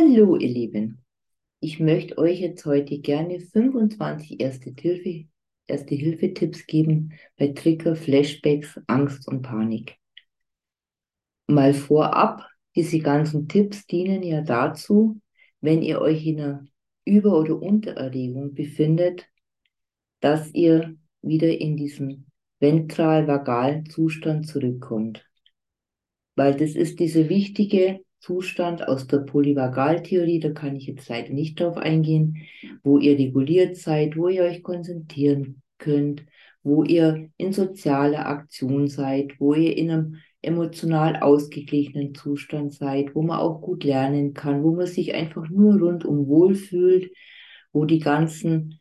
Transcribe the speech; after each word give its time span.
Hallo, 0.00 0.36
ihr 0.36 0.48
Lieben. 0.48 1.04
Ich 1.58 1.80
möchte 1.80 2.18
euch 2.18 2.38
jetzt 2.38 2.64
heute 2.64 3.00
gerne 3.00 3.40
25 3.40 4.38
Erste 4.38 4.72
Hilfe, 4.78 5.26
Erste 5.66 5.96
Hilfe 5.96 6.28
geben 6.28 7.14
bei 7.36 7.48
Trigger, 7.48 7.96
Flashbacks, 7.96 8.80
Angst 8.86 9.26
und 9.26 9.42
Panik. 9.42 9.96
Mal 11.48 11.74
vorab, 11.74 12.46
diese 12.76 13.00
ganzen 13.00 13.48
Tipps 13.48 13.88
dienen 13.88 14.22
ja 14.22 14.40
dazu, 14.40 15.20
wenn 15.60 15.82
ihr 15.82 16.00
euch 16.00 16.24
in 16.24 16.40
einer 16.40 16.64
Über- 17.04 17.36
oder 17.36 17.60
Untererregung 17.60 18.54
befindet, 18.54 19.26
dass 20.20 20.54
ihr 20.54 20.94
wieder 21.22 21.48
in 21.48 21.76
diesen 21.76 22.30
ventral-vagalen 22.60 23.90
Zustand 23.90 24.46
zurückkommt. 24.46 25.28
Weil 26.36 26.54
das 26.54 26.76
ist 26.76 27.00
diese 27.00 27.28
wichtige 27.28 28.04
Zustand 28.20 28.86
aus 28.86 29.06
der 29.06 29.18
Polyvagaltheorie, 29.18 30.40
da 30.40 30.50
kann 30.50 30.76
ich 30.76 30.86
jetzt 30.86 31.08
leider 31.08 31.32
nicht 31.32 31.60
drauf 31.60 31.76
eingehen, 31.76 32.46
wo 32.82 32.98
ihr 32.98 33.18
reguliert 33.18 33.76
seid, 33.76 34.16
wo 34.16 34.28
ihr 34.28 34.42
euch 34.42 34.62
konzentrieren 34.62 35.62
könnt, 35.78 36.24
wo 36.62 36.82
ihr 36.82 37.30
in 37.36 37.52
sozialer 37.52 38.26
Aktion 38.26 38.88
seid, 38.88 39.38
wo 39.38 39.54
ihr 39.54 39.76
in 39.76 39.90
einem 39.90 40.16
emotional 40.42 41.16
ausgeglichenen 41.16 42.14
Zustand 42.14 42.72
seid, 42.72 43.14
wo 43.14 43.22
man 43.22 43.38
auch 43.38 43.60
gut 43.60 43.84
lernen 43.84 44.34
kann, 44.34 44.62
wo 44.62 44.74
man 44.74 44.86
sich 44.86 45.14
einfach 45.14 45.48
nur 45.48 45.78
rundum 45.78 46.26
wohlfühlt, 46.26 47.12
wo 47.72 47.84
die 47.84 47.98
ganzen 47.98 48.80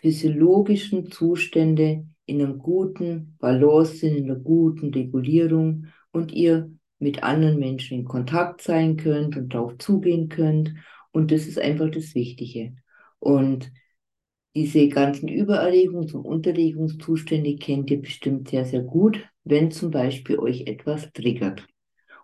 physiologischen 0.00 1.10
Zustände 1.10 2.06
in 2.26 2.42
einem 2.42 2.58
guten 2.58 3.36
Balance 3.38 3.96
sind, 3.96 4.16
in 4.16 4.30
einer 4.30 4.38
guten 4.38 4.92
Regulierung 4.92 5.86
und 6.12 6.32
ihr 6.32 6.70
mit 6.98 7.22
anderen 7.22 7.58
Menschen 7.58 7.98
in 7.98 8.04
Kontakt 8.04 8.62
sein 8.62 8.96
könnt 8.96 9.36
und 9.36 9.54
darauf 9.54 9.78
zugehen 9.78 10.28
könnt. 10.28 10.74
Und 11.12 11.30
das 11.30 11.46
ist 11.46 11.58
einfach 11.58 11.90
das 11.90 12.14
Wichtige. 12.14 12.74
Und 13.18 13.70
diese 14.54 14.88
ganzen 14.88 15.28
Übererregungs- 15.28 16.14
und 16.14 16.24
Unterregungszustände 16.24 17.56
kennt 17.56 17.90
ihr 17.90 18.00
bestimmt 18.00 18.48
sehr, 18.48 18.64
sehr 18.64 18.82
gut, 18.82 19.24
wenn 19.44 19.70
zum 19.70 19.90
Beispiel 19.90 20.38
euch 20.38 20.66
etwas 20.66 21.12
triggert. 21.12 21.66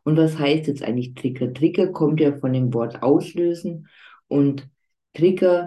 Und 0.02 0.16
was 0.16 0.38
heißt 0.38 0.66
jetzt 0.66 0.82
eigentlich 0.82 1.14
Trigger? 1.14 1.52
Trigger 1.52 1.88
kommt 1.88 2.20
ja 2.20 2.36
von 2.36 2.52
dem 2.52 2.74
Wort 2.74 3.02
auslösen 3.02 3.88
und 4.28 4.68
Trigger, 5.14 5.66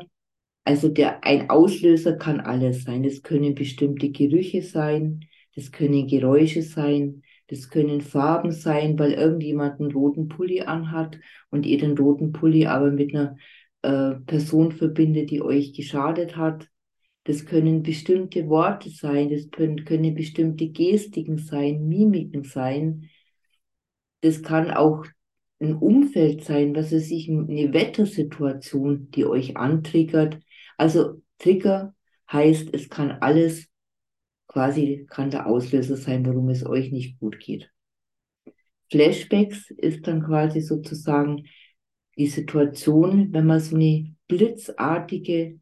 also 0.65 0.89
der, 0.89 1.23
ein 1.23 1.49
Auslöser 1.49 2.17
kann 2.17 2.41
alles 2.41 2.83
sein. 2.83 3.03
Das 3.03 3.23
können 3.23 3.55
bestimmte 3.55 4.11
Gerüche 4.11 4.61
sein, 4.61 5.25
das 5.55 5.71
können 5.71 6.07
Geräusche 6.07 6.61
sein, 6.61 7.23
das 7.47 7.69
können 7.69 8.01
Farben 8.01 8.51
sein, 8.51 8.99
weil 8.99 9.13
irgendjemand 9.13 9.79
einen 9.79 9.91
roten 9.91 10.27
Pulli 10.27 10.61
anhat 10.61 11.19
und 11.49 11.65
ihr 11.65 11.77
den 11.77 11.97
roten 11.97 12.31
Pulli 12.31 12.65
aber 12.65 12.91
mit 12.91 13.13
einer 13.13 13.37
äh, 13.81 14.15
Person 14.25 14.71
verbindet, 14.71 15.31
die 15.31 15.41
euch 15.41 15.73
geschadet 15.73 16.35
hat. 16.35 16.67
Das 17.23 17.45
können 17.45 17.83
bestimmte 17.83 18.47
Worte 18.47 18.89
sein, 18.89 19.29
das 19.29 19.49
können, 19.49 19.85
können 19.85 20.13
bestimmte 20.15 20.69
Gestiken 20.69 21.37
sein, 21.37 21.87
Mimiken 21.87 22.43
sein. 22.43 23.09
Das 24.21 24.43
kann 24.43 24.71
auch 24.71 25.05
ein 25.59 25.75
Umfeld 25.75 26.43
sein, 26.43 26.75
was 26.75 26.91
es 26.91 27.09
sich 27.09 27.29
eine 27.29 27.73
Wettersituation, 27.73 29.09
die 29.11 29.25
euch 29.25 29.57
antriggert. 29.57 30.39
Also 30.77 31.21
Trigger 31.39 31.95
heißt, 32.31 32.73
es 32.73 32.89
kann 32.89 33.11
alles 33.11 33.67
quasi 34.47 35.05
kann 35.09 35.29
der 35.29 35.47
Auslöser 35.47 35.97
sein, 35.97 36.25
warum 36.25 36.49
es 36.49 36.65
euch 36.65 36.91
nicht 36.91 37.19
gut 37.19 37.39
geht. 37.39 37.71
Flashbacks 38.89 39.71
ist 39.71 40.07
dann 40.07 40.23
quasi 40.23 40.61
sozusagen 40.61 41.47
die 42.17 42.27
Situation, 42.27 43.33
wenn 43.33 43.45
man 43.45 43.59
so 43.59 43.75
eine 43.75 44.15
blitzartige 44.27 45.59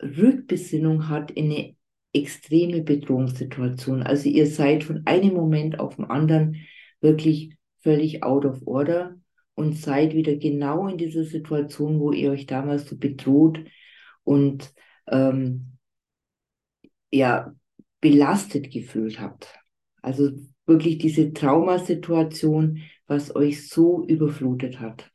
Rückbesinnung 0.00 1.08
hat 1.08 1.30
in 1.30 1.46
eine 1.46 1.76
extreme 2.12 2.82
Bedrohungssituation. 2.82 4.02
Also 4.02 4.28
ihr 4.28 4.46
seid 4.46 4.84
von 4.84 5.02
einem 5.06 5.34
Moment 5.34 5.78
auf 5.78 5.96
den 5.96 6.06
anderen 6.06 6.56
wirklich 7.00 7.56
völlig 7.80 8.22
out 8.22 8.44
of 8.44 8.66
order 8.66 9.16
und 9.54 9.76
seid 9.76 10.14
wieder 10.14 10.36
genau 10.36 10.86
in 10.88 10.98
dieser 10.98 11.24
Situation, 11.24 12.00
wo 12.00 12.12
ihr 12.12 12.30
euch 12.30 12.46
damals 12.46 12.88
so 12.88 12.96
bedroht 12.96 13.60
und 14.24 14.72
ähm, 15.08 15.78
ja 17.10 17.54
belastet 18.00 18.70
gefühlt 18.70 19.20
habt. 19.20 19.58
Also 20.02 20.30
wirklich 20.66 20.98
diese 20.98 21.32
Traumasituation, 21.32 22.82
was 23.06 23.34
euch 23.34 23.68
so 23.68 24.06
überflutet 24.06 24.80
hat. 24.80 25.10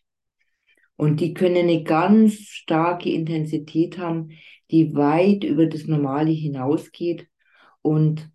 Und 0.95 1.21
die 1.21 1.33
können 1.33 1.57
eine 1.57 1.83
ganz 1.83 2.33
starke 2.33 3.11
Intensität 3.11 3.97
haben, 3.97 4.31
die 4.71 4.95
weit 4.95 5.43
über 5.43 5.65
das 5.65 5.85
Normale 5.85 6.31
hinausgeht 6.31 7.27
und 7.81 8.29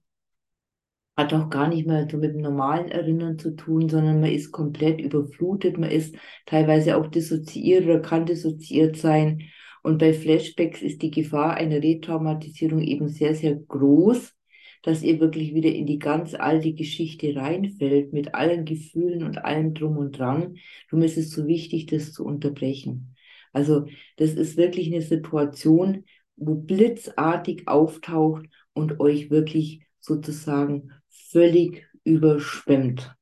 hat 1.17 1.35
auch 1.35 1.51
gar 1.51 1.69
nicht 1.69 1.87
mehr 1.87 2.07
so 2.09 2.17
mit 2.17 2.35
dem 2.35 2.43
normalen 2.43 2.89
Erinnern 2.89 3.39
zu 3.39 3.57
tun, 3.57 3.89
sondern 3.89 4.21
man 4.21 4.31
ist 4.31 4.53
komplett 4.53 5.01
überflutet, 5.01 5.77
man 5.77 5.91
ist 5.91 6.15
teilweise 6.47 6.97
auch 6.97 7.09
dissoziiert 7.09 7.85
oder 7.85 7.99
kann 8.01 8.25
dissoziiert 8.25 8.97
sein. 8.97 9.43
Und 9.83 9.99
bei 9.99 10.13
Flashbacks 10.13 10.81
ist 10.81 11.03
die 11.03 11.11
Gefahr 11.11 11.55
einer 11.55 11.83
Retraumatisierung 11.83 12.83
eben 12.83 13.09
sehr, 13.09 13.35
sehr 13.35 13.57
groß 13.57 14.38
dass 14.83 15.03
ihr 15.03 15.21
wirklich 15.21 15.55
wieder 15.55 15.71
in 15.71 15.87
die 15.87 15.99
ganz 15.99 16.35
alte 16.35 16.73
Geschichte 16.73 17.35
reinfällt, 17.35 18.13
mit 18.13 18.35
allen 18.35 18.65
Gefühlen 18.65 19.23
und 19.25 19.45
allem 19.45 19.75
drum 19.75 19.97
und 19.97 20.19
dran. 20.19 20.57
Darum 20.91 21.05
ist 21.05 21.17
es 21.17 21.31
so 21.31 21.47
wichtig, 21.47 21.87
das 21.87 22.13
zu 22.13 22.25
unterbrechen. 22.25 23.15
Also 23.53 23.87
das 24.17 24.33
ist 24.33 24.57
wirklich 24.57 24.89
eine 24.89 25.03
Situation, 25.03 26.05
wo 26.37 26.55
blitzartig 26.55 27.67
auftaucht 27.67 28.47
und 28.73 29.01
euch 29.01 29.31
wirklich 29.31 29.87
sozusagen 30.01 30.91
völlig 31.09 31.87
überschwemmt. 32.05 33.15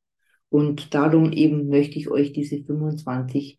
Und 0.48 0.94
darum 0.94 1.32
eben 1.32 1.68
möchte 1.68 1.98
ich 1.98 2.08
euch 2.08 2.32
diese 2.32 2.62
25 2.62 3.58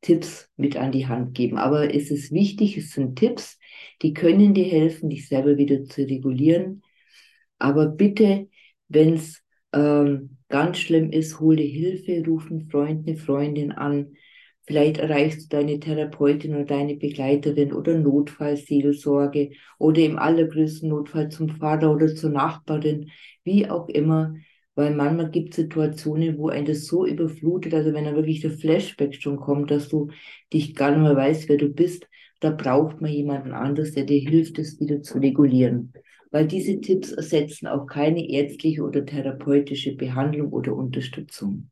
Tipps 0.00 0.50
mit 0.56 0.76
an 0.76 0.92
die 0.92 1.06
Hand 1.06 1.34
geben. 1.34 1.58
Aber 1.58 1.94
es 1.94 2.10
ist 2.10 2.32
wichtig, 2.32 2.76
es 2.76 2.92
sind 2.92 3.16
Tipps, 3.16 3.58
die 4.02 4.14
können 4.14 4.54
dir 4.54 4.64
helfen, 4.64 5.10
dich 5.10 5.28
selber 5.28 5.56
wieder 5.56 5.84
zu 5.84 6.02
regulieren, 6.02 6.82
aber 7.58 7.86
bitte, 7.86 8.48
wenn 8.88 9.14
es 9.14 9.42
ähm, 9.72 10.38
ganz 10.48 10.78
schlimm 10.78 11.10
ist, 11.10 11.40
hole 11.40 11.62
Hilfe, 11.62 12.24
ruf 12.26 12.50
einen 12.50 12.62
Freund, 12.70 13.08
eine 13.08 13.16
Freundin 13.16 13.72
an. 13.72 14.14
Vielleicht 14.66 14.98
erreichst 14.98 15.42
du 15.52 15.56
deine 15.56 15.78
Therapeutin 15.78 16.54
oder 16.54 16.64
deine 16.64 16.96
Begleiterin 16.96 17.72
oder 17.72 17.98
Notfallseelsorge 17.98 19.50
oder 19.78 20.00
im 20.00 20.18
allergrößten 20.18 20.88
Notfall 20.88 21.28
zum 21.28 21.50
Vater 21.50 21.92
oder 21.92 22.14
zur 22.14 22.30
Nachbarin, 22.30 23.10
wie 23.44 23.68
auch 23.68 23.88
immer. 23.88 24.34
Weil 24.74 24.94
manchmal 24.94 25.30
gibt 25.30 25.50
es 25.50 25.56
Situationen, 25.56 26.38
wo 26.38 26.48
ein 26.48 26.64
das 26.64 26.86
so 26.86 27.06
überflutet, 27.06 27.74
also 27.74 27.92
wenn 27.92 28.06
da 28.06 28.14
wirklich 28.14 28.40
der 28.40 28.50
Flashback 28.50 29.14
schon 29.14 29.36
kommt, 29.36 29.70
dass 29.70 29.88
du 29.88 30.08
dich 30.52 30.74
gar 30.74 30.90
nicht 30.90 31.02
mehr 31.02 31.14
weißt, 31.14 31.48
wer 31.48 31.58
du 31.58 31.68
bist, 31.68 32.08
da 32.40 32.50
braucht 32.50 33.00
man 33.00 33.12
jemanden 33.12 33.52
anders, 33.52 33.92
der 33.92 34.04
dir 34.04 34.18
hilft, 34.18 34.58
es 34.58 34.80
wieder 34.80 35.02
zu 35.02 35.18
regulieren 35.18 35.92
weil 36.34 36.48
diese 36.48 36.80
Tipps 36.80 37.12
ersetzen 37.12 37.68
auch 37.68 37.86
keine 37.86 38.28
ärztliche 38.28 38.82
oder 38.82 39.06
therapeutische 39.06 39.94
Behandlung 39.94 40.52
oder 40.52 40.74
Unterstützung. 40.74 41.70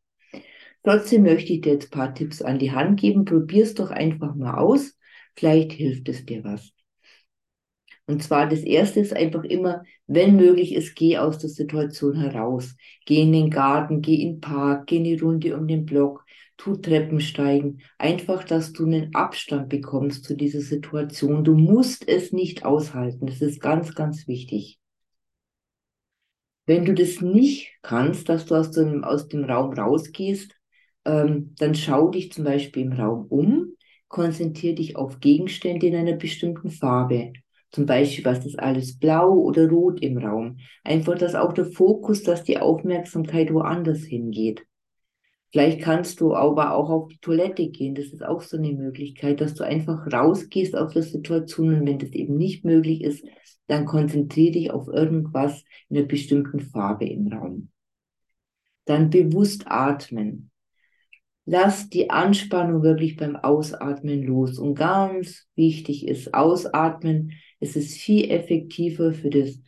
Trotzdem 0.85 1.25
möchte 1.25 1.53
ich 1.53 1.63
dir 1.63 1.73
jetzt 1.73 1.87
ein 1.87 1.99
paar 1.99 2.15
Tipps 2.15 2.41
an 2.41 2.61
die 2.61 2.71
Hand 2.71 3.01
geben. 3.01 3.25
Probier 3.25 3.65
es 3.65 3.75
doch 3.75 3.91
einfach 3.91 4.37
mal 4.37 4.59
aus. 4.59 4.97
Vielleicht 5.35 5.73
hilft 5.73 6.09
es 6.09 6.25
dir 6.27 6.45
was. 6.45 6.71
Und 8.07 8.23
zwar 8.23 8.49
das 8.49 8.61
erste 8.61 9.01
ist 9.01 9.13
einfach 9.13 9.43
immer, 9.43 9.83
wenn 10.07 10.37
möglich 10.37 10.77
ist, 10.77 10.95
geh 10.95 11.19
aus 11.19 11.39
der 11.39 11.51
Situation 11.51 12.21
heraus. 12.21 12.77
Geh 13.05 13.23
in 13.23 13.33
den 13.33 13.51
Garten, 13.51 14.01
geh 14.01 14.15
in 14.15 14.35
den 14.35 14.41
Park, 14.41 14.87
geh 14.87 14.99
eine 15.01 15.21
Runde 15.21 15.57
um 15.57 15.67
den 15.67 15.87
Block, 15.87 16.22
tu 16.63 16.77
Treppensteigen. 16.77 17.81
Einfach, 17.99 18.45
dass 18.45 18.73
du 18.73 18.85
einen 18.85 19.15
Abstand 19.17 19.69
bekommst 19.69 20.25
zu 20.25 20.37
dieser 20.37 20.61
Situation. 20.61 21.43
Du 21.43 21.57
musst 21.57 22.09
es 22.09 22.33
nicht 22.33 22.65
aushalten. 22.65 23.27
Das 23.27 23.41
ist 23.41 23.61
ganz, 23.61 23.97
ganz 23.97 24.29
wichtig. 24.29 24.79
Wenn 26.65 26.85
du 26.85 26.95
das 26.95 27.21
nicht 27.21 27.73
kannst, 27.83 28.29
dass 28.29 28.47
du 28.47 28.55
aus 28.55 28.71
dem, 28.71 29.03
aus 29.03 29.27
dem 29.27 29.43
Raum 29.43 29.73
rausgehst, 29.73 30.55
ähm, 31.05 31.53
dann 31.59 31.75
schau 31.75 32.11
dich 32.11 32.31
zum 32.31 32.45
Beispiel 32.45 32.85
im 32.85 32.93
Raum 32.93 33.27
um, 33.29 33.77
konzentriere 34.07 34.77
dich 34.77 34.95
auf 34.95 35.19
Gegenstände 35.19 35.89
in 35.89 35.97
einer 35.97 36.13
bestimmten 36.13 36.71
Farbe. 36.71 37.33
Zum 37.73 37.87
Beispiel, 37.87 38.25
was 38.25 38.47
ist 38.47 38.61
alles 38.61 39.01
blau 39.01 39.33
oder 39.33 39.69
rot 39.69 40.01
im 40.01 40.19
Raum. 40.19 40.59
Einfach, 40.85 41.19
dass 41.19 41.35
auch 41.35 41.55
der 41.55 41.65
Fokus, 41.65 42.23
dass 42.23 42.45
die 42.45 42.59
Aufmerksamkeit 42.59 43.53
woanders 43.53 44.05
hingeht. 44.05 44.65
Vielleicht 45.53 45.83
kannst 45.83 46.23
du 46.23 46.35
aber 46.35 46.75
auch 46.75 46.89
auf 46.89 47.09
die 47.09 47.19
Toilette 47.19 47.69
gehen. 47.69 47.95
Das 47.95 48.07
ist 48.07 48.25
auch 48.25 48.41
so 48.41 48.57
eine 48.57 48.73
Möglichkeit, 48.73 49.43
dass 49.43 49.53
du 49.53 49.65
einfach 49.65 50.11
rausgehst 50.11 50.75
aus 50.75 50.95
der 50.95 51.03
Situation 51.03 51.75
und 51.75 51.87
wenn 51.87 51.99
das 51.99 52.11
eben 52.11 52.39
nicht 52.39 52.65
möglich 52.65 53.03
ist, 53.03 53.23
dann 53.67 53.85
konzentriere 53.85 54.53
dich 54.53 54.71
auf 54.71 54.89
irgendwas 54.89 55.63
in 55.91 55.99
einer 55.99 56.07
bestimmten 56.07 56.61
Farbe 56.61 57.07
im 57.07 57.29
Raum. 57.29 57.69
Dann 58.87 59.11
bewusst 59.11 59.65
atmen. 59.67 60.51
Lass 61.45 61.91
die 61.91 62.09
Anspannung 62.09 62.83
wirklich 62.83 63.17
beim 63.17 63.37
Ausatmen 63.37 64.23
los. 64.23 64.59
Und 64.59 64.75
ganz 64.75 65.49
wichtig 65.55 66.09
ist, 66.09 66.33
Ausatmen, 66.33 67.33
es 67.61 67.77
ist 67.77 67.99
viel 67.99 68.31
effektiver 68.31 69.13
für 69.13 69.29
das 69.29 69.61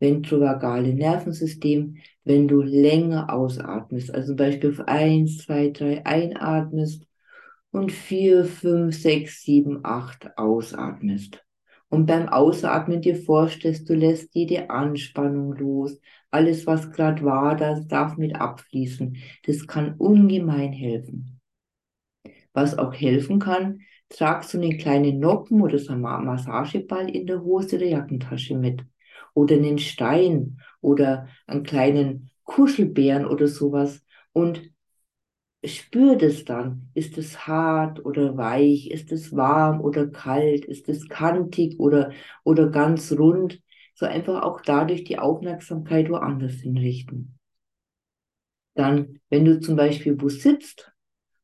ventrovagale 0.00 0.94
Nervensystem, 0.94 1.96
wenn 2.24 2.48
du 2.48 2.62
länger 2.62 3.32
ausatmest. 3.32 4.14
Also 4.14 4.28
zum 4.28 4.36
Beispiel 4.36 4.70
auf 4.70 4.80
1, 4.86 5.38
2, 5.38 5.70
3 5.70 6.06
einatmest 6.06 7.06
und 7.70 7.92
4, 7.92 8.44
5, 8.44 8.94
6, 8.96 9.42
7, 9.42 9.80
8 9.84 10.38
ausatmest. 10.38 11.44
Und 11.90 12.06
beim 12.06 12.28
Ausatmen 12.28 13.00
dir 13.00 13.16
vorstellst, 13.16 13.88
du 13.88 13.94
lässt 13.94 14.34
jede 14.34 14.68
Anspannung 14.68 15.54
los. 15.54 15.98
Alles, 16.30 16.66
was 16.66 16.90
gerade 16.92 17.24
war, 17.24 17.56
das 17.56 17.86
darf 17.86 18.18
mit 18.18 18.36
abfließen. 18.36 19.16
Das 19.46 19.66
kann 19.66 19.94
ungemein 19.94 20.72
helfen. 20.72 21.40
Was 22.52 22.76
auch 22.76 22.92
helfen 22.92 23.38
kann, 23.38 23.80
tragst 24.10 24.52
du 24.52 24.58
einen 24.58 24.76
kleinen 24.76 25.18
Noppen 25.18 25.62
oder 25.62 25.78
so 25.78 25.92
einen 25.92 26.02
Massageball 26.02 27.08
in 27.08 27.26
der 27.26 27.42
Hose 27.42 27.78
der 27.78 27.88
Jackentasche 27.88 28.56
mit. 28.56 28.84
Oder 29.38 29.54
einen 29.54 29.78
Stein 29.78 30.58
oder 30.80 31.28
einen 31.46 31.62
kleinen 31.62 32.30
Kuschelbären 32.42 33.24
oder 33.24 33.46
sowas. 33.46 34.04
Und 34.32 34.72
spür 35.64 36.16
das 36.16 36.44
dann. 36.44 36.90
Ist 36.94 37.16
es 37.18 37.46
hart 37.46 38.04
oder 38.04 38.36
weich? 38.36 38.90
Ist 38.90 39.12
es 39.12 39.36
warm 39.36 39.80
oder 39.80 40.08
kalt? 40.08 40.64
Ist 40.64 40.88
es 40.88 41.08
kantig 41.08 41.78
oder, 41.78 42.10
oder 42.42 42.68
ganz 42.68 43.12
rund? 43.12 43.62
So 43.94 44.06
einfach 44.06 44.42
auch 44.42 44.60
dadurch 44.60 45.04
die 45.04 45.20
Aufmerksamkeit 45.20 46.10
woanders 46.10 46.54
hinrichten. 46.54 47.38
Dann, 48.74 49.20
wenn 49.30 49.44
du 49.44 49.60
zum 49.60 49.76
Beispiel 49.76 50.20
wo 50.20 50.28
sitzt 50.28 50.92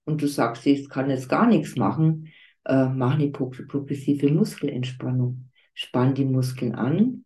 und 0.05 0.21
du 0.21 0.27
sagst, 0.27 0.67
ich 0.67 0.89
kann 0.89 1.11
jetzt 1.11 1.29
gar 1.29 1.47
nichts 1.47 1.77
machen, 1.77 2.33
äh, 2.65 2.87
mach 2.89 3.15
eine 3.15 3.31
progressive 3.31 4.33
Muskelentspannung. 4.33 5.49
Spann 5.75 6.15
die 6.15 6.25
Muskeln 6.25 6.75
an 6.75 7.24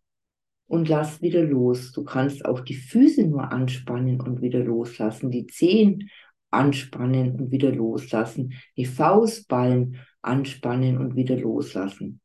und 0.69 0.87
lass 0.87 1.21
wieder 1.21 1.41
los. 1.41 1.91
Du 1.91 2.03
kannst 2.03 2.45
auch 2.45 2.61
die 2.61 2.75
Füße 2.75 3.25
nur 3.25 3.51
anspannen 3.51 4.21
und 4.21 4.41
wieder 4.41 4.59
loslassen, 4.59 5.31
die 5.31 5.47
Zehen 5.47 6.09
anspannen 6.51 7.35
und 7.35 7.51
wieder 7.51 7.71
loslassen, 7.71 8.53
die 8.77 8.85
Faustballen 8.85 9.97
anspannen 10.21 10.97
und 10.97 11.15
wieder 11.15 11.37
loslassen. 11.37 12.21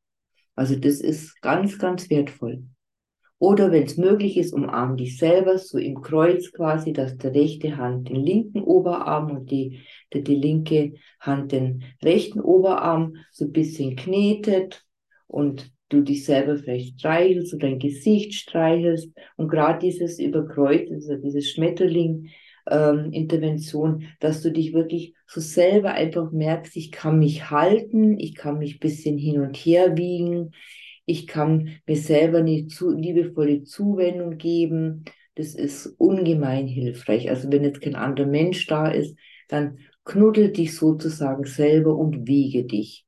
Also 0.55 0.77
das 0.77 1.01
ist 1.01 1.41
ganz, 1.41 1.79
ganz 1.79 2.11
wertvoll. 2.11 2.65
Oder 3.39 3.73
wenn 3.73 3.85
es 3.85 3.97
möglich 3.97 4.37
ist, 4.37 4.53
umarm 4.53 4.99
dich 4.99 5.19
selber 5.19 5.59
so 5.59 5.79
im 5.79 6.03
Kreuz 6.03 6.53
quasi, 6.53 6.93
dass 6.93 7.17
die 7.17 7.27
rechte 7.27 7.77
Hand 7.79 8.11
den 8.11 8.17
linken 8.17 8.63
Oberarm 8.63 9.31
und 9.31 9.51
die, 9.51 9.81
die, 10.13 10.23
die 10.23 10.37
linke 10.37 10.95
Hand 11.19 11.53
den 11.53 11.83
rechten 12.03 12.41
Oberarm 12.41 13.17
so 13.33 13.47
ein 13.47 13.53
bisschen 13.53 13.97
knetet 13.97 14.85
und 15.27 15.74
du 15.89 16.01
dich 16.01 16.25
selber 16.25 16.57
vielleicht 16.57 17.01
streichelst 17.01 17.55
oder 17.55 17.69
dein 17.69 17.79
Gesicht 17.79 18.35
streichelst 18.35 19.11
und 19.37 19.49
gerade 19.49 19.79
dieses 19.81 20.19
Überkreuz, 20.19 20.91
also 20.91 21.17
dieses 21.17 21.51
Schmetterling, 21.51 22.31
ähm, 22.71 23.13
Intervention, 23.13 24.05
dass 24.21 24.43
du 24.43 24.51
dich 24.51 24.73
wirklich 24.73 25.15
so 25.27 25.41
selber 25.41 25.93
einfach 25.93 26.33
merkst, 26.33 26.77
ich 26.77 26.91
kann 26.91 27.19
mich 27.19 27.51
halten, 27.51 28.19
ich 28.19 28.35
kann 28.35 28.59
mich 28.59 28.81
bisschen 28.81 29.19
hin 29.19 29.41
und 29.41 29.57
her 29.57 29.97
wiegen, 29.97 30.53
ich 31.07 31.27
kann 31.27 31.71
mir 31.87 31.97
selber 31.97 32.39
eine 32.39 32.67
zu, 32.67 32.93
liebevolle 32.93 33.63
Zuwendung 33.65 34.39
geben. 34.39 35.05
Das 35.35 35.55
ist 35.55 35.87
ungemein 35.99 36.67
hilfreich. 36.67 37.29
Also 37.29 37.51
wenn 37.53 37.65
jetzt 37.65 37.83
kein 37.83 37.97
anderer 37.97 38.27
Mensch 38.29 38.67
da 38.67 38.89
ist, 38.89 39.17
dann 39.49 39.79
knuddel 40.05 40.53
dich 40.53 40.75
sozusagen 40.75 41.45
selber 41.45 41.95
und 41.97 42.27
wiege 42.27 42.65
dich. 42.65 43.04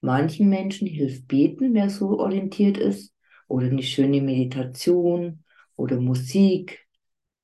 Manchen 0.00 0.48
Menschen 0.48 0.86
hilft 0.86 1.28
beten, 1.28 1.74
wer 1.74 1.90
so 1.90 2.18
orientiert 2.18 2.78
ist, 2.78 3.14
oder 3.48 3.66
eine 3.66 3.82
schöne 3.82 4.20
Meditation 4.22 5.44
oder 5.76 6.00
Musik 6.00 6.86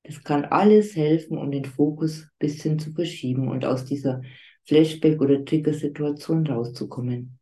das 0.07 0.23
kann 0.23 0.45
alles 0.45 0.95
helfen, 0.95 1.37
um 1.37 1.51
den 1.51 1.65
Fokus 1.65 2.23
ein 2.23 2.29
bisschen 2.39 2.79
zu 2.79 2.93
verschieben 2.93 3.49
und 3.49 3.65
aus 3.65 3.83
dieser 3.83 4.21
Flashback- 4.63 5.21
oder 5.21 5.43
Trigger-Situation 5.43 6.47
rauszukommen. 6.47 7.37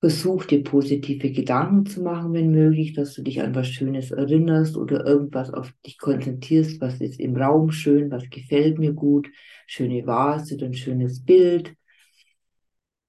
Versuch 0.00 0.44
dir 0.44 0.62
positive 0.62 1.32
Gedanken 1.32 1.84
zu 1.84 2.00
machen, 2.02 2.32
wenn 2.32 2.52
möglich, 2.52 2.92
dass 2.92 3.14
du 3.14 3.22
dich 3.22 3.42
an 3.42 3.56
was 3.56 3.66
Schönes 3.66 4.12
erinnerst 4.12 4.76
oder 4.76 5.04
irgendwas 5.04 5.52
auf 5.52 5.72
dich 5.84 5.98
konzentrierst, 5.98 6.80
was 6.80 7.00
ist 7.00 7.18
im 7.18 7.34
Raum 7.36 7.72
schön, 7.72 8.08
was 8.12 8.30
gefällt 8.30 8.78
mir 8.78 8.92
gut, 8.92 9.28
schöne 9.66 10.06
Vase 10.06 10.56
ein 10.64 10.74
schönes 10.74 11.24
Bild. 11.24 11.74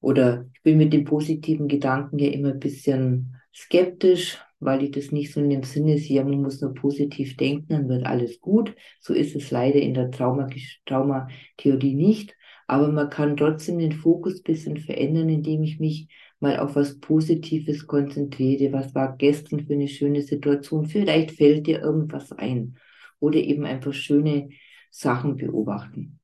Oder 0.02 0.46
ich 0.54 0.62
bin 0.64 0.78
mit 0.78 0.94
den 0.94 1.04
positiven 1.04 1.68
Gedanken 1.68 2.20
ja 2.20 2.30
immer 2.30 2.50
ein 2.50 2.60
bisschen 2.60 3.36
skeptisch, 3.54 4.38
weil 4.60 4.84
ich 4.84 4.92
das 4.92 5.12
nicht 5.12 5.34
so 5.34 5.40
in 5.40 5.50
dem 5.50 5.64
Sinne 5.64 5.98
sehe, 5.98 6.24
man 6.24 6.42
muss 6.42 6.62
nur 6.62 6.74
positiv 6.74 7.38
denken, 7.38 7.68
dann 7.70 7.90
wird 7.90 8.06
alles 8.06 8.40
gut. 8.42 8.76
So 9.00 9.14
ist 9.14 9.36
es 9.36 9.52
leider 9.52 9.80
in 9.80 9.94
der 9.94 10.12
Traumatheorie 10.12 10.62
Trauma 10.86 11.28
nicht. 11.64 12.36
Aber 12.68 12.92
man 12.92 13.10
kann 13.10 13.36
trotzdem 13.36 13.80
den 13.80 13.94
Fokus 13.94 14.40
ein 14.40 14.44
bisschen 14.44 14.78
verändern, 14.78 15.28
indem 15.30 15.64
ich 15.64 15.80
mich 15.80 16.08
mal 16.40 16.60
auf 16.60 16.76
was 16.76 17.00
Positives 17.00 17.88
konzentriere. 17.88 18.72
Was 18.72 18.94
war 18.94 19.18
gestern 19.18 19.66
für 19.66 19.74
eine 19.74 19.88
schöne 19.88 20.22
Situation? 20.22 20.86
Vielleicht 20.86 21.32
fällt 21.32 21.66
dir 21.66 21.82
irgendwas 21.82 22.32
ein. 22.32 22.78
Oder 23.20 23.40
eben 23.40 23.66
einfach 23.66 23.94
schöne 23.94 24.50
Sachen 24.92 25.36
beobachten. 25.36 26.20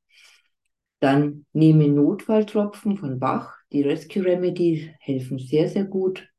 Dann 1.00 1.46
nehme 1.52 1.88
Notfalltropfen 1.88 2.98
von 2.98 3.20
Bach. 3.20 3.58
Die 3.76 3.82
Rescue 3.82 4.24
Remedy 4.24 4.90
helfen 5.02 5.38
sehr, 5.38 5.68
sehr 5.68 5.84
gut. 5.84 6.30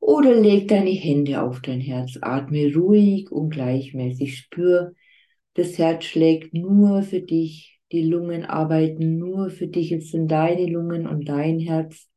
Oder 0.00 0.34
leg 0.34 0.66
deine 0.66 0.88
Hände 0.88 1.42
auf 1.42 1.60
dein 1.60 1.82
Herz, 1.82 2.16
atme 2.22 2.74
ruhig 2.74 3.30
und 3.30 3.50
gleichmäßig, 3.50 4.38
spür, 4.38 4.94
das 5.52 5.76
Herz 5.76 6.04
schlägt 6.04 6.54
nur 6.54 7.02
für 7.02 7.20
dich, 7.20 7.78
die 7.92 8.00
Lungen 8.00 8.46
arbeiten 8.46 9.18
nur 9.18 9.50
für 9.50 9.66
dich, 9.66 9.92
es 9.92 10.10
sind 10.10 10.28
deine 10.28 10.64
Lungen 10.64 11.06
und 11.06 11.28
dein 11.28 11.60
Herz. 11.60 12.08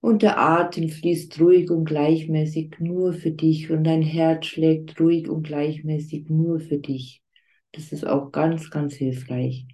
Und 0.00 0.22
der 0.22 0.36
Atem 0.40 0.88
fließt 0.88 1.40
ruhig 1.40 1.70
und 1.70 1.84
gleichmäßig 1.84 2.80
nur 2.80 3.12
für 3.12 3.30
dich 3.30 3.70
und 3.70 3.84
dein 3.84 4.02
Herz 4.02 4.46
schlägt 4.46 5.00
ruhig 5.00 5.28
und 5.28 5.44
gleichmäßig 5.44 6.30
nur 6.30 6.58
für 6.58 6.78
dich. 6.78 7.22
Das 7.70 7.92
ist 7.92 8.04
auch 8.04 8.32
ganz, 8.32 8.70
ganz 8.70 8.94
hilfreich. 8.94 9.68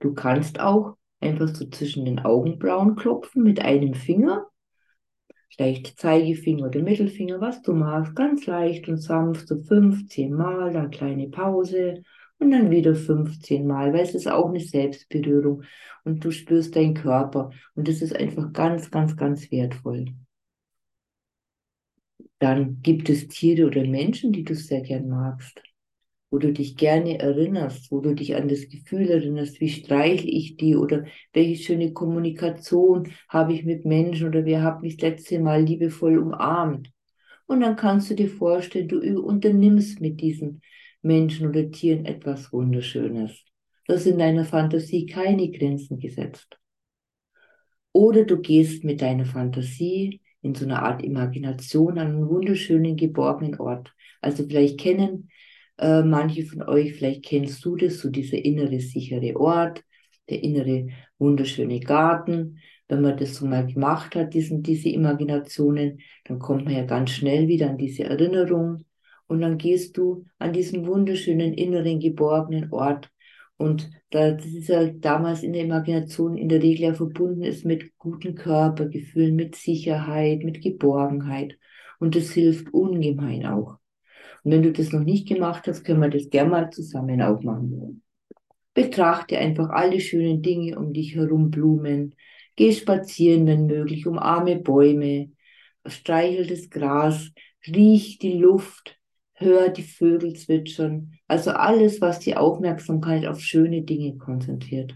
Du 0.00 0.12
kannst 0.12 0.58
auch 0.58 0.96
einfach 1.20 1.48
so 1.48 1.66
zwischen 1.68 2.04
den 2.04 2.20
Augenbrauen 2.20 2.96
klopfen 2.96 3.42
mit 3.42 3.60
einem 3.60 3.94
Finger. 3.94 4.46
Vielleicht 5.50 5.98
Zeigefinger 5.98 6.66
oder 6.66 6.80
Mittelfinger, 6.80 7.40
was 7.40 7.60
du 7.62 7.74
magst, 7.74 8.14
ganz 8.14 8.46
leicht 8.46 8.88
und 8.88 8.98
sanft, 8.98 9.48
so 9.48 9.56
15 9.56 10.32
Mal, 10.32 10.72
dann 10.72 10.90
kleine 10.90 11.28
Pause. 11.28 12.02
Und 12.38 12.52
dann 12.52 12.70
wieder 12.70 12.94
15 12.94 13.66
Mal, 13.66 13.92
weil 13.92 14.00
es 14.00 14.14
ist 14.14 14.26
auch 14.26 14.48
eine 14.48 14.60
Selbstberührung. 14.60 15.64
Und 16.04 16.24
du 16.24 16.30
spürst 16.30 16.74
deinen 16.74 16.94
Körper. 16.94 17.50
Und 17.74 17.86
das 17.86 18.00
ist 18.00 18.16
einfach 18.16 18.52
ganz, 18.52 18.90
ganz, 18.90 19.16
ganz 19.16 19.50
wertvoll. 19.50 20.06
Dann 22.38 22.80
gibt 22.80 23.10
es 23.10 23.28
Tiere 23.28 23.66
oder 23.66 23.84
Menschen, 23.84 24.32
die 24.32 24.44
du 24.44 24.54
sehr 24.54 24.80
gern 24.80 25.08
magst 25.08 25.60
wo 26.30 26.38
du 26.38 26.52
dich 26.52 26.76
gerne 26.76 27.18
erinnerst, 27.18 27.90
wo 27.90 28.00
du 28.00 28.14
dich 28.14 28.36
an 28.36 28.48
das 28.48 28.68
Gefühl 28.68 29.08
erinnerst, 29.08 29.60
wie 29.60 29.68
streichle 29.68 30.30
ich 30.30 30.56
die 30.56 30.76
oder 30.76 31.04
welche 31.32 31.62
schöne 31.62 31.92
Kommunikation 31.92 33.08
habe 33.28 33.52
ich 33.52 33.64
mit 33.64 33.84
Menschen 33.84 34.28
oder 34.28 34.44
wer 34.44 34.62
hat 34.62 34.82
mich 34.82 34.96
das 34.96 35.10
letzte 35.10 35.40
Mal 35.40 35.62
liebevoll 35.62 36.18
umarmt. 36.18 36.90
Und 37.46 37.60
dann 37.60 37.74
kannst 37.74 38.10
du 38.10 38.14
dir 38.14 38.28
vorstellen, 38.28 38.86
du 38.86 39.00
unternimmst 39.20 40.00
mit 40.00 40.20
diesen 40.20 40.62
Menschen 41.02 41.48
oder 41.48 41.70
Tieren 41.70 42.04
etwas 42.04 42.52
Wunderschönes. 42.52 43.44
Das 43.86 44.06
in 44.06 44.18
deiner 44.18 44.44
Fantasie 44.44 45.06
keine 45.06 45.50
Grenzen 45.50 45.98
gesetzt. 45.98 46.60
Oder 47.92 48.24
du 48.24 48.40
gehst 48.40 48.84
mit 48.84 49.02
deiner 49.02 49.24
Fantasie 49.24 50.20
in 50.42 50.54
so 50.54 50.64
einer 50.64 50.82
Art 50.82 51.02
Imagination 51.02 51.98
an 51.98 52.08
einen 52.08 52.28
wunderschönen, 52.28 52.96
geborgenen 52.96 53.58
Ort. 53.58 53.92
Also 54.20 54.44
vielleicht 54.46 54.78
kennen 54.78 55.28
äh, 55.80 56.02
manche 56.02 56.44
von 56.44 56.62
euch, 56.62 56.94
vielleicht 56.94 57.24
kennst 57.24 57.64
du 57.64 57.76
das, 57.76 58.00
so 58.00 58.10
dieser 58.10 58.44
innere 58.44 58.80
sichere 58.80 59.34
Ort, 59.38 59.82
der 60.28 60.42
innere 60.42 60.88
wunderschöne 61.18 61.80
Garten. 61.80 62.58
Wenn 62.88 63.02
man 63.02 63.16
das 63.16 63.36
so 63.36 63.46
mal 63.46 63.66
gemacht 63.66 64.14
hat, 64.14 64.34
diesen, 64.34 64.62
diese 64.62 64.88
Imaginationen, 64.90 66.00
dann 66.24 66.38
kommt 66.38 66.64
man 66.64 66.74
ja 66.74 66.84
ganz 66.84 67.10
schnell 67.10 67.48
wieder 67.48 67.70
an 67.70 67.78
diese 67.78 68.04
Erinnerung 68.04 68.84
und 69.26 69.40
dann 69.40 69.58
gehst 69.58 69.96
du 69.96 70.26
an 70.38 70.52
diesen 70.52 70.86
wunderschönen 70.86 71.54
inneren 71.54 72.00
geborgenen 72.00 72.72
Ort 72.72 73.10
und 73.56 73.90
da 74.10 74.32
dieser 74.32 74.88
damals 74.88 75.42
in 75.42 75.52
der 75.52 75.64
Imagination 75.64 76.36
in 76.36 76.48
der 76.48 76.62
Regel 76.62 76.82
ja 76.86 76.94
verbunden 76.94 77.42
ist 77.42 77.64
mit 77.64 77.96
guten 77.98 78.34
Körpergefühlen, 78.34 79.36
mit 79.36 79.54
Sicherheit, 79.54 80.42
mit 80.42 80.62
Geborgenheit. 80.62 81.58
Und 81.98 82.16
das 82.16 82.30
hilft 82.32 82.72
ungemein 82.72 83.46
auch. 83.46 83.79
Und 84.42 84.52
wenn 84.52 84.62
du 84.62 84.72
das 84.72 84.92
noch 84.92 85.04
nicht 85.04 85.28
gemacht 85.28 85.66
hast, 85.66 85.84
können 85.84 86.00
wir 86.00 86.08
das 86.08 86.30
gerne 86.30 86.50
mal 86.50 86.70
zusammen 86.70 87.20
auch 87.22 87.42
machen. 87.42 88.02
Betrachte 88.74 89.38
einfach 89.38 89.70
alle 89.70 90.00
schönen 90.00 90.42
Dinge 90.42 90.78
um 90.78 90.92
dich 90.92 91.14
herum, 91.14 91.50
Blumen. 91.50 92.14
Geh 92.56 92.72
spazieren, 92.72 93.46
wenn 93.46 93.66
möglich, 93.66 94.06
umarme 94.06 94.56
Bäume, 94.56 95.30
streichel 95.86 96.46
das 96.46 96.70
Gras, 96.70 97.30
riech 97.66 98.18
die 98.18 98.32
Luft, 98.32 98.98
hör 99.34 99.68
die 99.68 99.82
Vögel 99.82 100.34
zwitschern. 100.34 101.12
Also 101.26 101.50
alles, 101.50 102.00
was 102.00 102.18
die 102.18 102.36
Aufmerksamkeit 102.36 103.26
auf 103.26 103.40
schöne 103.40 103.82
Dinge 103.82 104.16
konzentriert. 104.18 104.94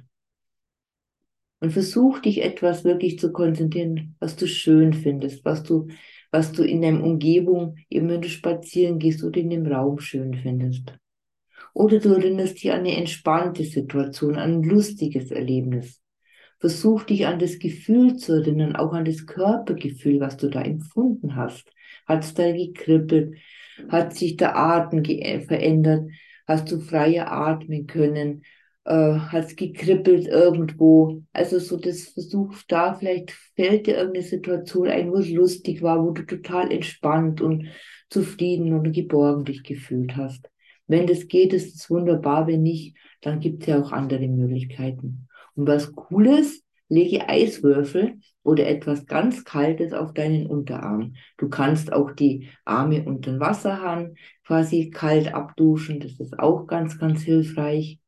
Und 1.61 1.71
versuch 1.71 2.19
dich 2.19 2.43
etwas 2.43 2.85
wirklich 2.85 3.19
zu 3.19 3.33
konzentrieren, 3.33 4.17
was 4.21 4.37
du 4.37 4.47
schön 4.47 4.93
findest, 4.93 5.45
was 5.45 5.63
du, 5.63 5.89
was 6.35 6.51
du 6.51 6.65
in 6.65 6.83
deiner 6.83 7.05
Umgebung, 7.05 7.77
eben 7.89 8.09
wenn 8.09 8.21
du 8.21 8.29
spazieren 8.29 8.99
gehst 8.99 9.23
oder 9.23 9.39
in 9.39 9.51
dem 9.51 9.67
Raum 9.69 10.01
schön 10.01 10.35
findest. 10.35 10.93
Oder 11.73 12.01
du 12.01 12.13
erinnerst 12.13 12.57
dich 12.57 12.73
an 12.73 12.81
eine 12.81 12.97
entspannte 12.97 13.63
Situation, 13.63 14.35
an 14.35 14.55
ein 14.55 14.63
lustiges 14.65 15.31
Erlebnis. 15.31 16.03
Versuch 16.59 17.05
dich 17.05 17.29
an 17.29 17.39
das 17.39 17.61
Gefühl 17.61 18.17
zu 18.17 18.33
erinnern, 18.33 18.75
auch 18.75 18.95
an 18.95 19.05
das 19.05 19.27
Körpergefühl, 19.27 20.19
was 20.19 20.37
du 20.37 20.49
da 20.49 20.63
empfunden 20.63 21.37
hast. 21.37 21.71
Hat 22.05 22.25
es 22.25 22.35
da 22.35 22.51
gekribbelt? 22.51 23.37
Hat 23.89 24.17
sich 24.17 24.37
der 24.37 24.57
Atem 24.57 25.05
verändert? 25.05 26.11
Hast 26.49 26.69
du 26.73 26.81
freier 26.81 27.31
atmen 27.31 27.87
können? 27.87 28.43
Äh, 28.85 29.15
hat 29.19 29.57
gekribbelt 29.57 30.27
irgendwo? 30.27 31.23
Also 31.33 31.59
so 31.59 31.79
das 31.79 32.03
Versuch 32.09 32.55
da, 32.69 32.95
vielleicht 32.95 33.31
fällt 33.57 33.87
dir 33.87 33.97
irgendeine 33.97 34.27
Situation 34.27 34.89
ein, 34.89 35.11
wo 35.11 35.17
es 35.17 35.31
lustig 35.31 35.81
war, 35.83 36.05
wo 36.05 36.11
du 36.11 36.23
total 36.23 36.71
entspannt 36.71 37.41
und 37.41 37.69
zufrieden 38.11 38.75
und 38.75 38.93
geborgen 38.93 39.45
dich 39.45 39.63
gefühlt 39.63 40.17
hast. 40.17 40.51
Wenn 40.87 41.07
das 41.07 41.29
geht, 41.29 41.55
ist 41.55 41.75
es 41.75 41.89
wunderbar. 41.89 42.47
Wenn 42.47 42.63
nicht, 42.63 42.97
dann 43.23 43.41
gibt 43.41 43.63
es 43.63 43.69
ja 43.69 43.81
auch 43.81 43.91
andere 43.91 44.29
Möglichkeiten. 44.29 45.29
Und 45.55 45.67
was 45.67 45.95
Cooles, 45.95 46.63
lege 46.89 47.29
Eiswürfel 47.29 48.19
oder 48.43 48.67
etwas 48.67 49.07
ganz 49.07 49.45
Kaltes 49.45 49.95
auf 49.95 50.13
deinen 50.13 50.47
Unterarm. 50.47 51.15
Du 51.39 51.49
kannst 51.49 51.91
auch 51.91 52.11
die 52.11 52.51
Arme 52.67 53.05
unter 53.05 53.33
den 53.33 53.41
Wasserhahn 53.41 54.17
quasi 54.47 54.91
kalt 54.91 55.33
abduschen. 55.33 56.01
Das 56.01 56.21
ist 56.21 56.39
auch 56.39 56.67
ganz, 56.67 56.99
ganz 56.99 57.23
hilfreich. 57.23 57.99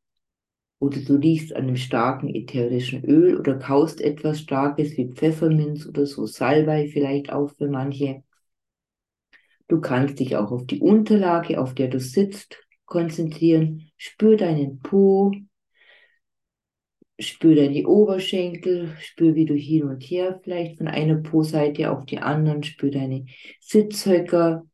Oder 0.79 0.99
du 0.99 1.15
riechst 1.15 1.55
an 1.55 1.63
einem 1.63 1.75
starken 1.75 2.33
ätherischen 2.33 3.03
Öl 3.03 3.37
oder 3.37 3.55
kaust 3.55 3.99
etwas 3.99 4.39
Starkes 4.39 4.95
wie 4.95 5.11
Pfefferminz 5.11 5.87
oder 5.87 6.05
so 6.05 6.25
Salbei 6.25 6.87
vielleicht 6.87 7.31
auch 7.31 7.49
für 7.49 7.67
manche. 7.67 8.23
Du 9.67 9.81
kannst 9.81 10.19
dich 10.19 10.35
auch 10.35 10.51
auf 10.51 10.65
die 10.65 10.79
Unterlage, 10.79 11.59
auf 11.59 11.73
der 11.73 11.87
du 11.87 11.99
sitzt, 11.99 12.63
konzentrieren. 12.85 13.91
Spür 13.97 14.37
deinen 14.37 14.79
Po, 14.79 15.33
spür 17.19 17.55
deine 17.55 17.87
Oberschenkel, 17.87 18.95
spür, 18.99 19.35
wie 19.35 19.45
du 19.45 19.55
hin 19.55 19.83
und 19.83 20.01
her 20.01 20.39
vielleicht 20.43 20.77
von 20.77 20.87
einer 20.87 21.15
Po-Seite 21.15 21.91
auf 21.91 22.05
die 22.05 22.19
anderen, 22.19 22.63
spür 22.63 22.91
deine 22.91 23.25
Sitzhöcker. 23.59 24.65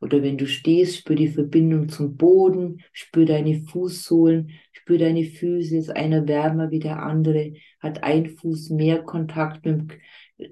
Oder 0.00 0.20
wenn 0.22 0.36
du 0.36 0.48
stehst, 0.48 0.98
spür 0.98 1.14
die 1.14 1.28
Verbindung 1.28 1.88
zum 1.88 2.16
Boden, 2.16 2.82
spür 2.92 3.24
deine 3.24 3.62
Fußsohlen, 3.62 4.50
spür 4.82 4.98
deine 4.98 5.24
Füße, 5.24 5.76
ist 5.76 5.90
einer 5.90 6.26
wärmer 6.26 6.70
wie 6.72 6.80
der 6.80 7.00
andere, 7.00 7.52
hat 7.78 8.02
ein 8.02 8.26
Fuß 8.26 8.70
mehr 8.70 9.02
Kontakt 9.02 9.64
mit, 9.64 9.92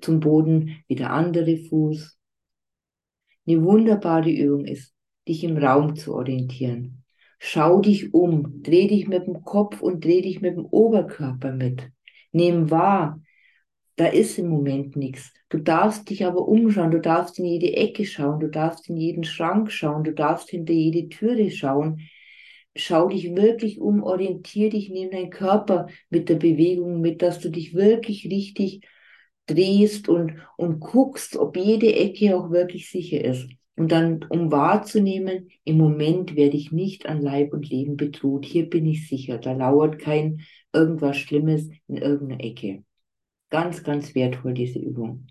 zum 0.01 0.21
Boden 0.21 0.77
wie 0.87 0.95
der 0.95 1.13
andere 1.13 1.57
Fuß. 1.57 2.17
Eine 3.47 3.65
wunderbare 3.65 4.31
Übung 4.31 4.67
ist, 4.67 4.95
dich 5.27 5.43
im 5.43 5.57
Raum 5.57 5.97
zu 5.97 6.15
orientieren. 6.15 7.03
Schau 7.41 7.81
dich 7.81 8.15
um, 8.15 8.63
dreh 8.63 8.87
dich 8.87 9.09
mit 9.09 9.27
dem 9.27 9.43
Kopf 9.43 9.83
und 9.83 10.05
dreh 10.05 10.21
dich 10.21 10.41
mit 10.41 10.57
dem 10.57 10.65
Oberkörper 10.67 11.53
mit. 11.53 11.91
Nimm 12.31 12.71
wahr, 12.71 13.21
da 13.97 14.07
ist 14.07 14.39
im 14.39 14.49
Moment 14.49 14.95
nichts. 14.95 15.33
Du 15.49 15.59
darfst 15.59 16.09
dich 16.09 16.25
aber 16.25 16.47
umschauen, 16.47 16.93
du 16.93 17.01
darfst 17.01 17.41
in 17.41 17.47
jede 17.47 17.73
Ecke 17.73 18.05
schauen, 18.05 18.39
du 18.39 18.49
darfst 18.49 18.89
in 18.89 18.97
jeden 18.97 19.25
Schrank 19.25 19.73
schauen, 19.73 20.05
du 20.05 20.13
darfst 20.13 20.51
hinter 20.51 20.73
jede 20.73 21.09
Türe 21.09 21.51
schauen. 21.51 22.03
Schau 22.77 23.09
dich 23.09 23.35
wirklich 23.35 23.81
um, 23.81 24.03
orientier 24.03 24.71
dich, 24.71 24.91
nimm 24.91 25.11
deinen 25.11 25.31
Körper 25.31 25.89
mit 26.09 26.29
der 26.29 26.37
Bewegung 26.37 27.01
mit, 27.01 27.21
dass 27.23 27.41
du 27.41 27.51
dich 27.51 27.75
wirklich 27.75 28.27
richtig 28.27 28.87
drehst 29.47 30.09
und, 30.09 30.35
und 30.57 30.81
guckst, 30.81 31.37
ob 31.37 31.57
jede 31.57 31.95
Ecke 31.95 32.37
auch 32.37 32.51
wirklich 32.51 32.91
sicher 32.91 33.23
ist. 33.25 33.49
Und 33.77 33.93
dann, 33.93 34.25
um 34.29 34.53
wahrzunehmen, 34.53 35.49
im 35.65 35.79
Moment 35.79 36.37
werde 36.37 36.57
ich 36.57 36.71
nicht 36.71 37.07
an 37.07 37.23
Leib 37.23 37.53
und 37.53 37.69
Leben 37.69 37.97
bedroht. 37.97 38.45
Hier 38.45 38.69
bin 38.69 38.87
ich 38.87 39.09
sicher. 39.09 39.39
Da 39.39 39.53
lauert 39.53 39.99
kein 39.99 40.43
irgendwas 40.73 41.17
Schlimmes 41.17 41.69
in 41.89 41.97
irgendeiner 41.97 42.45
Ecke. 42.45 42.85
Ganz, 43.49 43.83
ganz 43.83 44.15
wertvoll, 44.15 44.55
diese 44.55 44.79
Übung. 44.79 45.27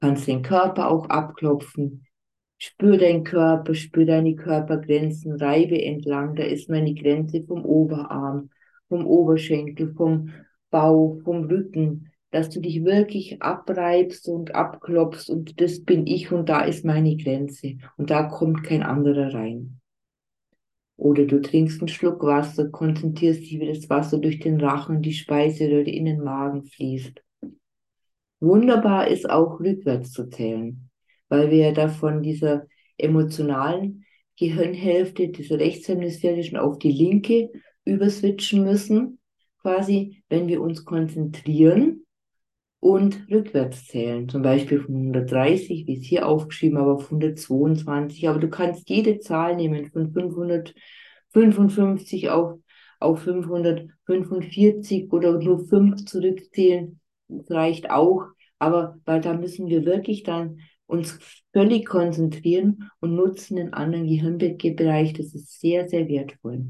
Kannst 0.00 0.26
den 0.26 0.42
Körper 0.42 0.90
auch 0.90 1.08
abklopfen. 1.08 2.04
Spür 2.64 2.96
deinen 2.96 3.24
Körper, 3.24 3.74
spür 3.74 4.04
deine 4.04 4.36
Körpergrenzen, 4.36 5.32
reibe 5.32 5.82
entlang. 5.82 6.36
Da 6.36 6.44
ist 6.44 6.70
meine 6.70 6.94
Grenze 6.94 7.42
vom 7.42 7.64
Oberarm, 7.64 8.50
vom 8.88 9.04
Oberschenkel, 9.04 9.92
vom 9.96 10.30
Bauch, 10.70 11.20
vom 11.24 11.42
Rücken, 11.46 12.12
dass 12.30 12.50
du 12.50 12.60
dich 12.60 12.84
wirklich 12.84 13.42
abreibst 13.42 14.28
und 14.28 14.54
abklopfst 14.54 15.28
und 15.28 15.60
das 15.60 15.82
bin 15.82 16.06
ich 16.06 16.30
und 16.30 16.48
da 16.48 16.62
ist 16.62 16.84
meine 16.84 17.16
Grenze 17.16 17.78
und 17.96 18.10
da 18.10 18.22
kommt 18.28 18.62
kein 18.62 18.84
anderer 18.84 19.34
rein. 19.34 19.80
Oder 20.96 21.24
du 21.24 21.40
trinkst 21.40 21.80
einen 21.80 21.88
Schluck 21.88 22.22
Wasser, 22.22 22.70
konzentrierst 22.70 23.40
dich, 23.40 23.58
wie 23.58 23.66
das 23.66 23.90
Wasser 23.90 24.18
durch 24.18 24.38
den 24.38 24.60
Rachen, 24.60 25.02
die 25.02 25.14
Speiseröhre 25.14 25.90
in 25.90 26.04
den 26.04 26.22
Magen 26.22 26.62
fließt. 26.62 27.24
Wunderbar 28.38 29.08
ist 29.08 29.28
auch 29.28 29.58
rückwärts 29.58 30.12
zu 30.12 30.28
zählen, 30.30 30.91
weil 31.32 31.50
wir 31.50 31.58
ja 31.58 31.72
da 31.72 31.88
von 31.88 32.22
dieser 32.22 32.66
emotionalen 32.98 34.04
Gehirnhälfte, 34.38 35.28
dieser 35.28 35.58
rechtshemisphärischen, 35.58 36.58
auf 36.58 36.78
die 36.78 36.92
linke 36.92 37.50
überswitchen 37.86 38.64
müssen. 38.64 39.18
Quasi, 39.62 40.22
wenn 40.28 40.46
wir 40.46 40.60
uns 40.60 40.84
konzentrieren, 40.84 42.00
und 42.80 43.26
rückwärts 43.30 43.86
zählen. 43.86 44.28
Zum 44.28 44.42
Beispiel 44.42 44.80
von 44.80 44.96
130, 44.96 45.86
wie 45.86 45.98
es 45.98 46.04
hier 46.04 46.26
aufgeschrieben, 46.26 46.76
aber 46.76 46.94
auf 46.94 47.04
122. 47.04 48.28
Aber 48.28 48.40
du 48.40 48.50
kannst 48.50 48.90
jede 48.90 49.20
Zahl 49.20 49.54
nehmen, 49.54 49.88
von 49.92 50.12
555 50.12 52.28
auf, 52.28 52.58
auf 52.98 53.22
545 53.22 55.12
oder 55.12 55.38
nur 55.38 55.60
5 55.60 56.04
zurückzählen. 56.04 56.98
Das 57.28 57.48
reicht 57.52 57.88
auch. 57.88 58.24
Aber 58.58 58.98
weil 59.04 59.20
da 59.20 59.34
müssen 59.34 59.68
wir 59.68 59.84
wirklich 59.84 60.24
dann 60.24 60.58
uns 60.86 61.18
völlig 61.52 61.86
konzentrieren 61.86 62.90
und 63.00 63.14
nutzen 63.14 63.56
den 63.56 63.72
anderen 63.72 64.06
Gehirnbereich. 64.06 65.12
Das 65.14 65.34
ist 65.34 65.60
sehr, 65.60 65.88
sehr 65.88 66.08
wertvoll. 66.08 66.66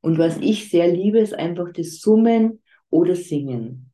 Und 0.00 0.18
was 0.18 0.38
ich 0.38 0.70
sehr 0.70 0.88
liebe, 0.92 1.18
ist 1.18 1.34
einfach 1.34 1.72
das 1.72 2.00
Summen 2.00 2.62
oder 2.90 3.14
Singen. 3.14 3.92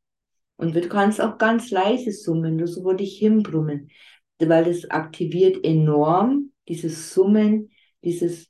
Und 0.56 0.74
du 0.74 0.88
kannst 0.88 1.20
auch 1.20 1.38
ganz 1.38 1.70
leise 1.70 2.12
summen, 2.12 2.56
nur 2.56 2.68
so 2.68 2.84
würde 2.84 3.02
ich 3.02 3.18
hinbrummen, 3.18 3.90
weil 4.38 4.64
das 4.64 4.88
aktiviert 4.90 5.64
enorm 5.64 6.52
dieses 6.68 7.12
Summen, 7.12 7.70
dieses 8.04 8.48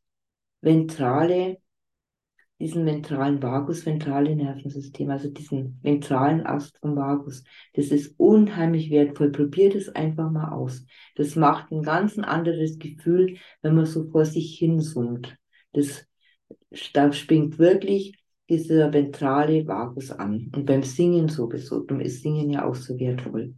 ventrale, 0.60 1.58
diesen 2.60 2.86
ventralen 2.86 3.42
Vagus, 3.42 3.84
ventrale 3.84 4.34
Nervensystem, 4.34 5.10
also 5.10 5.28
diesen 5.28 5.78
ventralen 5.82 6.46
Ast 6.46 6.78
vom 6.78 6.96
Vagus. 6.96 7.44
Das 7.74 7.86
ist 7.86 8.14
unheimlich 8.18 8.90
wertvoll. 8.90 9.32
Probiert 9.32 9.74
es 9.74 9.88
einfach 9.88 10.30
mal 10.30 10.52
aus. 10.52 10.86
Das 11.16 11.36
macht 11.36 11.72
ein 11.72 11.82
ganz 11.82 12.18
anderes 12.18 12.78
Gefühl, 12.78 13.36
wenn 13.62 13.74
man 13.74 13.86
so 13.86 14.08
vor 14.10 14.24
sich 14.24 14.56
hin 14.58 14.80
summt. 14.80 15.36
Das, 15.72 16.06
da 16.92 17.12
springt 17.12 17.58
wirklich 17.58 18.22
dieser 18.48 18.92
ventrale 18.92 19.66
Vagus 19.66 20.10
an. 20.10 20.50
Und 20.54 20.66
beim 20.66 20.82
Singen 20.82 21.28
sowieso. 21.28 21.80
Darum 21.80 22.00
ist 22.00 22.22
Singen 22.22 22.50
ja 22.50 22.64
auch 22.64 22.76
so 22.76 22.98
wertvoll. 22.98 23.54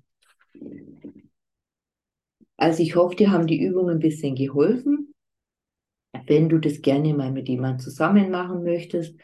Also 2.56 2.82
ich 2.82 2.96
hoffe, 2.96 3.16
dir 3.16 3.30
haben 3.30 3.46
die 3.46 3.62
Übungen 3.62 3.96
ein 3.96 4.00
bisschen 4.00 4.34
geholfen. 4.34 5.14
Wenn 6.26 6.48
du 6.48 6.58
das 6.58 6.80
gerne 6.82 7.14
mal 7.14 7.30
mit 7.30 7.48
jemandem 7.48 7.80
zusammen 7.80 8.30
machen 8.30 8.64
möchtest, 8.64 9.16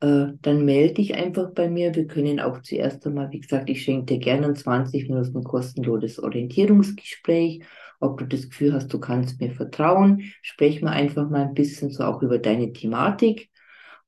äh, 0.00 0.26
dann 0.42 0.64
melde 0.64 0.94
dich 0.94 1.14
einfach 1.14 1.52
bei 1.52 1.68
mir. 1.68 1.94
Wir 1.94 2.06
können 2.06 2.40
auch 2.40 2.60
zuerst 2.62 3.06
einmal, 3.06 3.30
wie 3.30 3.40
gesagt, 3.40 3.70
ich 3.70 3.82
schenke 3.82 4.14
dir 4.14 4.18
gerne 4.18 4.48
ein 4.48 4.56
20 4.56 5.08
Minuten 5.08 5.42
kostenloses 5.44 6.18
Orientierungsgespräch. 6.18 7.64
Ob 8.00 8.18
du 8.18 8.26
das 8.26 8.48
Gefühl 8.50 8.74
hast, 8.74 8.92
du 8.92 9.00
kannst 9.00 9.40
mir 9.40 9.52
vertrauen, 9.52 10.32
sprech 10.42 10.82
mal 10.82 10.90
einfach 10.92 11.30
mal 11.30 11.42
ein 11.42 11.54
bisschen 11.54 11.90
so 11.90 12.04
auch 12.04 12.22
über 12.22 12.38
deine 12.38 12.72
Thematik. 12.72 13.50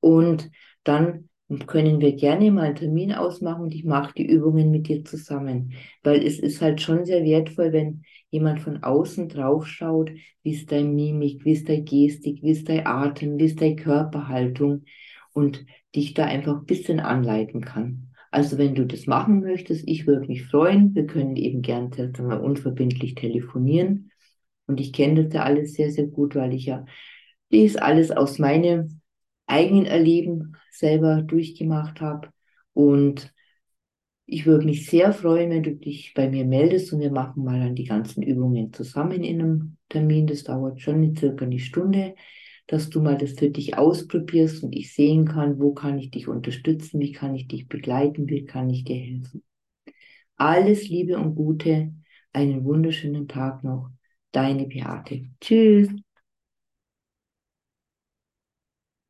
Und 0.00 0.50
dann 0.84 1.28
können 1.66 2.00
wir 2.00 2.16
gerne 2.16 2.50
mal 2.50 2.62
einen 2.62 2.74
Termin 2.74 3.12
ausmachen 3.12 3.62
und 3.62 3.74
ich 3.74 3.84
mache 3.84 4.12
die 4.14 4.26
Übungen 4.26 4.70
mit 4.70 4.88
dir 4.88 5.04
zusammen. 5.04 5.74
Weil 6.02 6.24
es 6.24 6.38
ist 6.40 6.60
halt 6.60 6.80
schon 6.80 7.04
sehr 7.04 7.24
wertvoll, 7.24 7.72
wenn 7.72 8.02
jemand 8.30 8.60
von 8.60 8.82
außen 8.82 9.28
drauf 9.28 9.66
schaut, 9.66 10.10
wie 10.42 10.52
ist 10.52 10.72
deine 10.72 10.88
Mimik, 10.88 11.44
wie 11.44 11.52
ist 11.52 11.68
deine 11.68 11.84
Gestik, 11.84 12.42
wie 12.42 12.50
ist 12.50 12.68
dein 12.68 12.86
Atem, 12.86 13.38
wie 13.38 13.44
ist 13.44 13.60
deine 13.60 13.76
Körperhaltung 13.76 14.84
und 15.32 15.64
dich 15.94 16.14
da 16.14 16.24
einfach 16.24 16.58
ein 16.58 16.66
bisschen 16.66 16.98
anleiten 16.98 17.60
kann. 17.60 18.08
Also 18.32 18.58
wenn 18.58 18.74
du 18.74 18.84
das 18.84 19.06
machen 19.06 19.40
möchtest, 19.40 19.86
ich 19.86 20.06
würde 20.06 20.26
mich 20.26 20.44
freuen. 20.44 20.94
Wir 20.94 21.06
können 21.06 21.36
eben 21.36 21.62
gern 21.62 21.90
mal 22.18 22.40
unverbindlich 22.40 23.14
telefonieren. 23.14 24.10
Und 24.66 24.80
ich 24.80 24.92
kenne 24.92 25.24
das 25.24 25.32
ja 25.32 25.44
alles 25.44 25.74
sehr, 25.74 25.90
sehr 25.90 26.08
gut, 26.08 26.34
weil 26.34 26.52
ich 26.52 26.66
ja 26.66 26.84
dies 27.52 27.76
alles 27.76 28.10
aus 28.10 28.38
meinem 28.40 29.00
eigenen 29.46 29.86
Erleben 29.86 30.56
selber 30.70 31.22
durchgemacht 31.22 32.00
habe. 32.00 32.28
Und 32.72 33.32
ich 34.26 34.44
würde 34.44 34.66
mich 34.66 34.86
sehr 34.86 35.12
freuen, 35.12 35.50
wenn 35.50 35.62
du 35.62 35.74
dich 35.76 36.12
bei 36.14 36.28
mir 36.28 36.44
meldest 36.44 36.92
und 36.92 37.00
wir 37.00 37.12
machen 37.12 37.44
mal 37.44 37.60
dann 37.60 37.74
die 37.76 37.84
ganzen 37.84 38.22
Übungen 38.22 38.72
zusammen 38.72 39.22
in 39.22 39.40
einem 39.40 39.76
Termin. 39.88 40.26
Das 40.26 40.44
dauert 40.44 40.80
schon 40.80 41.14
circa 41.16 41.44
eine 41.44 41.60
Stunde, 41.60 42.16
dass 42.66 42.90
du 42.90 43.00
mal 43.00 43.16
das 43.16 43.32
für 43.32 43.50
dich 43.50 43.78
ausprobierst 43.78 44.64
und 44.64 44.74
ich 44.74 44.92
sehen 44.92 45.26
kann, 45.26 45.60
wo 45.60 45.72
kann 45.74 45.98
ich 45.98 46.10
dich 46.10 46.26
unterstützen, 46.26 47.00
wie 47.00 47.12
kann 47.12 47.36
ich 47.36 47.46
dich 47.46 47.68
begleiten, 47.68 48.28
wie 48.28 48.44
kann 48.44 48.68
ich 48.68 48.84
dir 48.84 48.96
helfen. 48.96 49.44
Alles 50.36 50.88
Liebe 50.88 51.16
und 51.18 51.34
Gute, 51.36 51.94
einen 52.32 52.64
wunderschönen 52.64 53.28
Tag 53.28 53.62
noch. 53.64 53.90
Deine 54.32 54.66
Beate. 54.66 55.30
Tschüss. 55.40 55.88